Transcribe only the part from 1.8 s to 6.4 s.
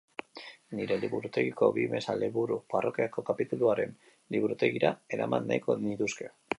meza-liburu parrokiako kapilauaren liburutegira eraman nahiko nituzke.